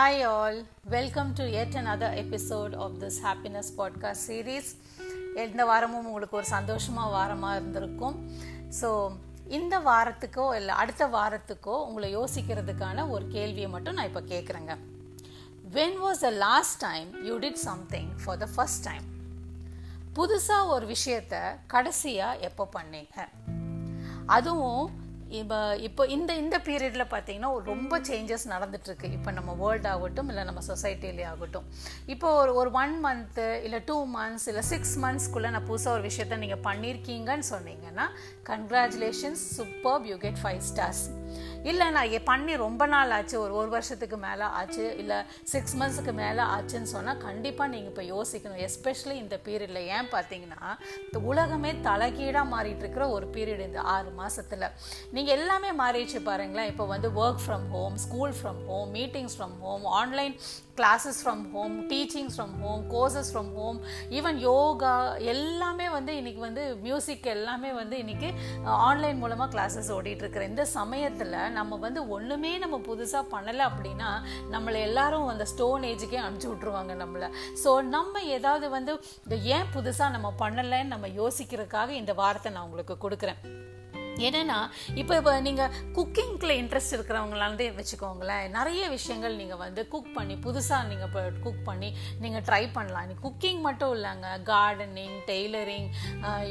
[0.00, 0.56] Hi, all.
[0.86, 4.66] Welcome to yet another episode of this happiness podcast series.
[5.36, 8.16] எந்த வாரமும் உங்களுக்கு ஒரு சந்தோஷமாக வாரமாக இருந்திருக்கும்
[8.80, 8.88] ஸோ
[9.48, 14.76] இந்த வாரத்துக்கோ இல்லை அடுத்த வாரத்துக்கோ உங்களை யோசிக்கிறதுக்கான ஒரு கேள்வியை மட்டும் நான் இப்போ கேட்குறேங்க
[15.72, 19.06] when was the last time you did something for the first time
[20.16, 21.34] புதுசாக ஒரு விஷயத்த
[21.66, 23.28] கடைசியாக எப்போ பண்ணீங்க
[24.26, 29.08] அதுவும் இப்போ இப்போ இந்த இந்த பீரியடில் பார்த்தீங்கன்னா ரொம்ப சேஞ்சஸ் நடந்துட்டுருக்கு.
[29.16, 31.66] இப்போ நம்ம வேர்ல்டு ஆகட்டும் இல்லை நம்ம சொசைட்டிலே ஆகட்டும்.
[32.14, 36.36] இப்போ ஒரு ஒரு ஒன் மந்த்து இல்லை டூ மந்த்ஸ் இல்லை சிக்ஸ் மந்த்ஸ்க்குள்ளே நான் புதுசாக ஒரு விஷயத்த
[36.36, 38.06] நீங்கள் பண்ணியிருக்கீங்கன்னு சொன்னீங்கன்னா
[38.50, 41.04] congratulations super you get five stars
[41.70, 43.36] இல்லை நான் பண்ணி ரொம்ப நாள் ஆச்சு.
[43.44, 44.84] ஒரு ஒரு வருஷத்துக்கு மேலே ஆச்சு.
[45.02, 45.18] இல்லை
[45.52, 48.62] சிக்ஸ் மந்த்ஸுக்கு மேலே ஆச்சுன்னு சொன்னால் கண்டிப்பாக நீங்கள் இப்போ யோசிக்கணும்.
[48.68, 50.62] எஸ்பெஷலி இந்த பீரியடில் ஏன் பார்த்தீங்கன்னா
[51.30, 54.66] உலகமே தலைகீழாக மாறிட்டு இருக்கிற ஒரு பீரியட் இந்த ஆறு மாதத்தில்
[55.16, 56.70] நீங்கள் எல்லாமே மாறிடுச்சு பாருங்களேன்.
[56.72, 60.34] இப்போ வந்து work from home school from home meetings from home online
[60.80, 63.78] classes from home teachings from home courses from home
[64.18, 64.92] even yoga
[65.32, 68.30] எல்லாமே வந்து இன்றைக்கி வந்து மியூசிக் எல்லாமே வந்து இன்னைக்கு
[68.88, 74.10] ஆன்லைன் மூலமாக கிளாஸஸ் ஓடிட்டுருக்குற இந்த சமயத்தில் நம்ம வந்து ஒன்றுமே நம்ம புதுசாக பண்ணலை அப்படின்னா
[74.54, 77.28] நம்மளை எல்லாரும் அந்த ஸ்டோன் ஏஜுக்கே அனுப்பிச்சி விட்ருவாங்க நம்மளை.
[77.64, 78.94] ஸோ நம்ம ஏதாவது வந்து
[79.56, 83.40] ஏன் புதுசாக நம்ம பண்ணலைன்னு நம்ம யோசிக்கிறதுக்காக இந்த வாரத்தை நான் உங்களுக்கு கொடுக்குறேன்.
[84.26, 84.58] என்னென்னா
[85.00, 88.46] இப்போ இப்போ நீங்கள் குக்கிங்கில் இன்ட்ரெஸ்ட் இருக்கிறவங்களாந்தே வச்சுக்கோங்களேன்.
[88.56, 91.90] நிறைய விஷயங்கள் நீங்கள் வந்து குக் பண்ணி புதுசாக நீங்கள் இப்போ குக் பண்ணி
[92.24, 93.06] நீங்கள் ட்ரை பண்ணலாம்.
[93.10, 94.28] நீ குக்கிங் மட்டும் இல்லைங்க.
[94.50, 95.88] கார்டனிங் டெய்லரிங்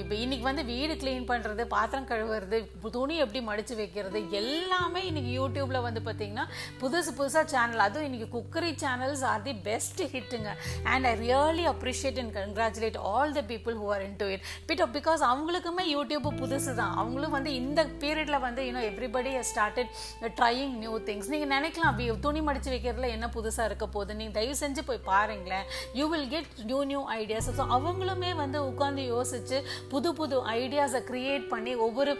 [0.00, 2.58] இப்போ இன்றைக்கி வந்து வீடு க்ளீன் பண்ணுறது பாத்திரம் கழுவுறது
[2.96, 6.44] துணி எப்படி மடித்து வைக்கிறது எல்லாமே இன்றைக்கி யூடியூப்பில் வந்து பார்த்திங்கன்னா
[6.82, 10.50] புதுசு புதுசாக சேனல் அதுவும் இன்றைக்கி cookery channels are the best ஹிட்டுங்க
[10.92, 15.22] and I really appreciate and congratulate all the people who are into it bit because
[15.32, 19.90] அவங்களுக்குமே யூடியூப் புதுசு தான் அவங்களும் வந்து வந்து இந்த பீரியடில் வந்து இன்னும் everybody started
[20.38, 24.12] trying new things நீங்கள் நினைக்கலாம் துணி மடித்து வைக்கிறதுல என்ன புதுசாக இருக்க போகுது?
[24.20, 25.66] நீங்கள் தயவு செஞ்சு போய் பாருங்களேன்.
[25.98, 29.58] You will get new new ideas so அவங்களுமே வந்து உட்காந்து யோசித்து
[29.92, 32.14] புது புது ஐடியாஸை க்ரியேட் பண்ணி ஒவ்வொரு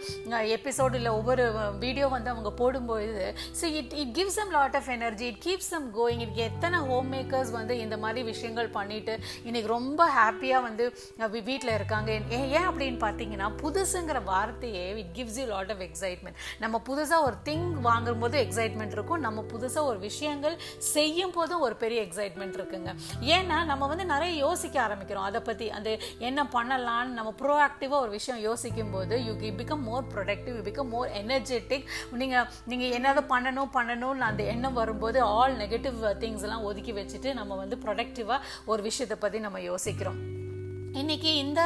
[0.57, 1.45] எபிசோடு இல்லை ஒவ்வொரு
[1.85, 3.25] வீடியோ வந்து அவங்க போடும்போது
[3.61, 7.11] so it it gives am lot of energy it keeps am going it எத்தனை ஹோம்
[7.17, 9.15] மேக்கர்ஸ் வந்து இந்த மாதிரி விஷயங்கள் பண்ணிட்டு
[9.47, 10.87] இன்னைக்கு ரொம்ப ஹாப்பியாக வந்து
[11.49, 12.11] வீட்டில் இருக்காங்க.
[12.57, 17.67] ஏன் அப்படின்னு பார்த்தீங்கன்னா புதுசுங்கிற வார்த்தையே it gives you lot of excitement நம்ம புதுசாக ஒரு திங்
[17.89, 19.21] வாங்கும்போது எக்ஸைட்மெண்ட் இருக்கும்.
[19.27, 20.57] நம்ம புதுசாக ஒரு விஷயங்கள்
[20.93, 22.91] செய்யும் போதும் ஒரு பெரிய எக்ஸைட்மெண்ட் இருக்குங்க.
[23.35, 25.27] ஏன்னா நம்ம வந்து நிறைய யோசிக்க ஆரம்பிக்கிறோம்.
[25.29, 25.89] அதை பற்றி அந்த
[26.29, 31.09] என்ன பண்ணலான்னு நம்ம ப்ரோஆக்டிவாக ஒரு விஷயம் யோசிக்கும் போது you become more productive you become more
[31.23, 31.87] energetic
[32.21, 37.55] நீங்கள் நீங்கள் என்னதை பண்ணணும் பண்ணணும்னு அந்த எண்ணம் வரும்போது ஆல் நெகட்டிவ் திங்ஸ் எல்லாம் ஒதுக்கி வச்சுட்டு நம்ம
[37.63, 40.19] வந்து ப்ரொடக்டிவாக ஒரு விஷயத்தை பற்றி நம்ம யோசிக்கிறோம்.
[41.01, 41.61] இன்றைக்கி இந்த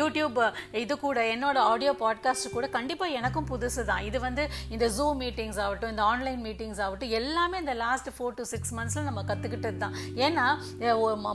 [0.00, 0.38] யூடியூப்
[0.82, 4.44] இது கூட என்னோட ஆடியோ பாட்காஸ்ட் கூட கண்டிப்பாக எனக்கும் புதுசு தான் இது வந்து
[4.74, 9.08] இந்த ஜூம் மீட்டிங்ஸ் ஆகட்டும் இந்த ஆன்லைன் மீட்டிங்ஸ் ஆகட்டும் எல்லாமே இந்த லாஸ்ட் ஃபோர் டு சிக்ஸ் மந்த்ஸில்
[9.08, 10.46] நம்ம கற்றுக்கிட்டது தான் ஏன்னா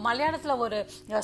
[0.08, 0.80] மலையாளத்தில் ஒரு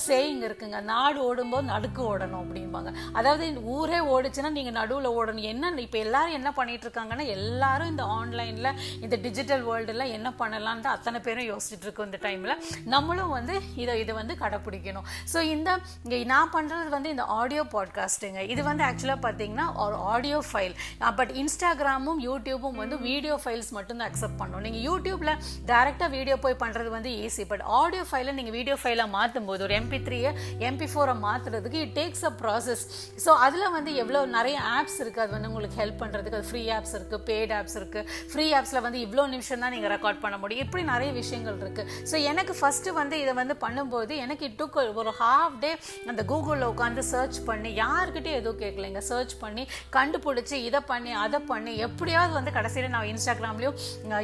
[0.08, 2.90] சேயிங் இருக்குங்க நாடு ஓடும்போது நடுக்கு ஓடணும் அப்படிம்பாங்க.
[3.20, 3.46] அதாவது
[3.76, 5.48] ஊரே ஓடுச்சுன்னா நீங்கள் நடுவில் ஓடணும்.
[5.54, 8.72] என்ன இப்போ எல்லாரும் என்ன பண்ணிட்டு இருக்காங்கன்னா எல்லாரும் இந்த ஆன்லைனில்
[9.06, 12.56] இந்த டிஜிட்டல் வேர்ல்டில் என்ன பண்ணலான்ட்டு அத்தனை பேரும் யோசிச்சுட்டு இருக்கோம் இந்த டைமில்
[12.94, 15.08] நம்மளும் வந்து இதை இதை வந்து கடைப்பிடிக்கணும்.
[15.34, 15.70] ஸோ இந்த
[16.08, 20.74] இங்கே நான் பண்ணுறது வந்து இந்த ஆடியோ பாட்காஸ்ட்டுங்க இது வந்து ஆக்சுவலாக பார்த்தீங்கன்னா ஒரு ஆடியோ ஃபைல்
[21.18, 24.64] பட் இன்ஸ்டாகிராமும் யூடியூபும் வந்து வீடியோ ஃபைல்ஸ் மட்டும்தான் அக்செப்ட் பண்ணணும்.
[24.68, 25.32] நீங்கள் யூடியூப்பில்
[25.72, 29.76] டேரெக்டாக வீடியோ போய் பண்ணுறது வந்து ஈஸி பட் ஆடியோ ஃபைலை நீங்கள் வீடியோ ஃபைலாக மாற்றும் போது ஒரு
[29.80, 30.32] எம்பி த்ரீயை
[30.70, 32.84] எம்பி ஃபோரை மாற்றுறதுக்கு it takes a process
[33.26, 36.96] so அதில் வந்து எவ்வளோ நிறைய ஆப்ஸ் இருக்குது அது வந்து உங்களுக்கு ஹெல்ப் பண்ணுறதுக்கு அது ஃப்ரீ ஆப்ஸ்
[37.00, 40.64] இருக்குது பெய்ட் ஆப்ஸ் இருக்குது ஃப்ரீ ஆப்ஸில் வந்து இவ்வளோ நிமிஷம் தான் நீங்கள் ரெக்கார்ட் பண்ண முடியும்.
[40.68, 45.56] இப்படி நிறைய விஷயங்கள் இருக்குது ஸோ எனக்கு ஃபஸ்ட்டு வந்து இதை வந்து பண்ணும்போது எனக்கு இட்டுக்கு ஒரு ஹாஃப்
[45.60, 45.74] டே
[46.12, 49.64] அந்த கூகுளில் உட்காந்து சர்ச் பண்ணி யார்கிட்டயும் எதுவும் கேட்கலைங்க சர்ச் பண்ணி
[49.96, 51.74] கண்டுபிடிச்சி இதை பண்ணி அதை பண்ணி.
[51.88, 53.78] எப்படியாவது வந்து கடைசியில் நான் இன்ஸ்டாகிராம்லேயும்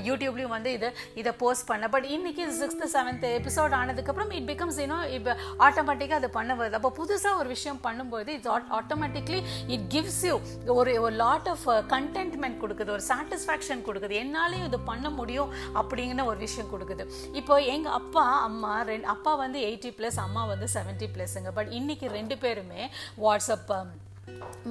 [0.09, 0.91] யூடியூப்லேயும் வந்து இதை
[1.22, 1.94] இதை போஸ்ட் பண்ணேன்.
[1.96, 5.35] பட் இன்றைக்கி சிக்ஸ்த்து செவன்த் எபிசோட் ஆனதுக்கப்புறம் இட் பிகம்ஸ் இன்னும் இப்போ
[5.68, 9.40] ஆட்டோமேட்டிக்காக அது பண்ண வருது அப்போ புதுசாக ஒரு விஷயம் பண்ணும்போது it's automatically
[9.76, 10.35] it gives you
[10.79, 12.93] ஒரு ஒரு லாட் ஆஃப் கண்டென்ட்மெண்ட் கொடுக்குது.
[12.97, 14.16] ஒரு சாட்டிஸ்ஃபேக்ஷன் கொடுக்குது.
[14.23, 15.52] என்னாலையும் இது பண்ண முடியும்
[15.82, 17.05] அப்படிங்கிற ஒரு விஷயம் கொடுக்குது.
[17.41, 22.08] இப்போ எங்கள் அப்பா அம்மா ரெண்டு அப்பா வந்து எயிட்டி ப்ளஸ் அம்மா வந்து செவன்ட்டி ப்ளஸ்ங்க பட் இன்னைக்கு
[22.17, 22.84] ரெண்டு பேருமே
[23.26, 23.72] வாட்ஸ்அப்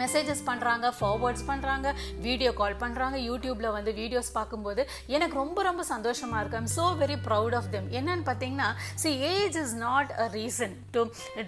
[0.01, 1.89] மெசேஜஸ் um, பண்ணுறாங்க ஃபார்வர்ட்ஸ் பண்ணுறாங்க
[2.21, 6.61] வீடியோ கால் பண்ணுறாங்க யூடியூப்பில் வந்து வீடியோஸ் பார்க்கும்போது எனக்கு ரொம்ப ரொம்ப சந்தோஷமாக இருக்கு.
[6.63, 8.71] I'm so very proud of them என்னன்னு பார்த்தீங்கன்னா
[9.05, 11.03] see age is not a reason to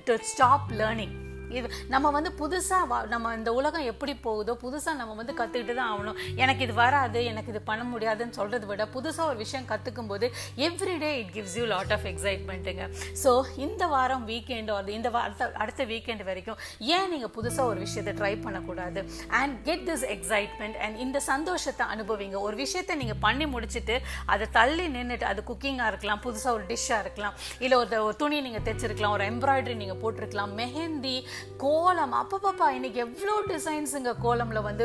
[0.08, 1.14] to stop learning
[1.58, 6.18] இது நம்ம வந்து புதுசாக நம்ம இந்த உலகம் எப்படி போகுதோ புதுசாக நம்ம வந்து கற்றுக்கிட்டு தான் ஆகணும்.
[6.42, 10.26] எனக்கு இது வராது எனக்கு இது பண்ண முடியாதுன்னு சொல்கிறத விட புதுசாக ஒரு விஷயம் கற்றுக்கும் போது
[10.68, 12.86] every day it gives you lot of எக்ஸைட்மெண்ட்டுங்க
[13.22, 13.32] so
[13.66, 16.58] இந்த வாரம் வீக்கெண்ட் அது இந்த அடுத்த அடுத்த வீக்கெண்ட் வரைக்கும்
[16.96, 19.00] ஏன் நீங்கள் புதுசாக ஒரு விஷயத்தை ட்ரை பண்ணக்கூடாது?
[19.40, 22.36] And get this excitement and இந்த சந்தோஷத்தை அனுபவிங்க.
[22.48, 23.96] ஒரு விஷயத்தை நீங்கள் பண்ணி முடிச்சுட்டு
[24.26, 27.76] அதை தள்ளி நின்றுட்டு அது குக்கிங்காக இருக்கலாம் புதுசாக ஒரு டிஷ்ஷாக இருக்கலாம் இல்லை
[28.06, 31.16] ஒரு துணி நீங்கள் தைச்சிருக்கலாம் ஒரு எம்ப்ராய்டரி நீங்கள் போட்டிருக்கலாம் மெஹந்தி
[31.64, 32.14] கோலம்.
[32.22, 34.84] அப்பப்பப்பா இன்னைக்கு எவ்வளோ டிசைன்ஸுங்க கோலமில் வந்து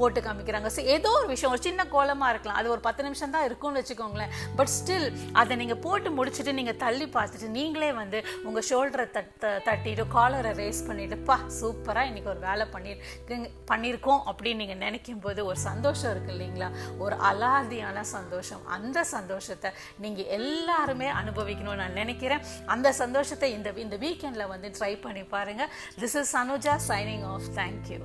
[0.00, 0.70] போட்டு காமிக்கிறாங்க.
[0.76, 2.58] ஸோ ஏதோ ஒரு விஷயம் ஒரு சின்ன கோலமாக இருக்கலாம்.
[2.62, 4.32] அது ஒரு பத்து நிமிஷம் தான் இருக்கும்னு வச்சுக்கோங்களேன்.
[4.58, 5.08] பட் ஸ்டில்
[5.42, 10.82] அதை நீங்கள் போட்டு முடிச்சுட்டு நீங்கள் தள்ளி பார்த்துட்டு நீங்களே வந்து உங்கள் ஷோல்டரை தட்ட தட்டிட்டு காலரை ரேஸ்
[10.88, 13.36] பண்ணிட்டு பா சூப்பராக இன்னைக்கு ஒரு வேலை பண்ணியிருக்கு
[13.70, 16.68] பண்ணியிருக்கோம் அப்படின்னு நீங்கள் நினைக்கும் போது ஒரு சந்தோஷம் இருக்கு இல்லைங்களா?
[17.04, 18.62] ஒரு அலாதியான சந்தோஷம்.
[18.76, 19.70] அந்த சந்தோஷத்தை
[20.04, 22.44] நீங்கள் எல்லாருமே அனுபவிக்கணும்னு நான் நினைக்கிறேன்.
[22.74, 28.00] அந்த சந்தோஷத்தை இந்த இந்த வீக்கெண்டில் வந்து ட்ரை பண்ணி பாருங்கள் this is Sanuja signing off thank you